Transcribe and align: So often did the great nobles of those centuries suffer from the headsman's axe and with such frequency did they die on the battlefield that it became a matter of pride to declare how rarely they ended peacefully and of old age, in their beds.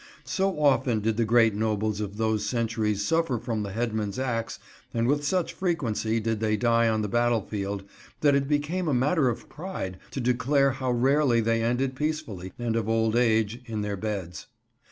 So 0.25 0.59
often 0.59 1.01
did 1.01 1.17
the 1.17 1.25
great 1.25 1.53
nobles 1.53 2.01
of 2.01 2.17
those 2.17 2.43
centuries 2.43 3.05
suffer 3.05 3.37
from 3.37 3.61
the 3.61 3.71
headsman's 3.71 4.17
axe 4.17 4.57
and 4.95 5.07
with 5.07 5.23
such 5.23 5.53
frequency 5.53 6.19
did 6.19 6.39
they 6.39 6.57
die 6.57 6.89
on 6.89 7.03
the 7.03 7.07
battlefield 7.07 7.83
that 8.21 8.33
it 8.33 8.47
became 8.47 8.87
a 8.87 8.95
matter 8.95 9.29
of 9.29 9.47
pride 9.47 9.99
to 10.09 10.19
declare 10.19 10.71
how 10.71 10.89
rarely 10.91 11.39
they 11.39 11.61
ended 11.61 11.93
peacefully 11.95 12.51
and 12.57 12.75
of 12.75 12.89
old 12.89 13.15
age, 13.15 13.61
in 13.67 13.81
their 13.83 13.95
beds. 13.95 14.47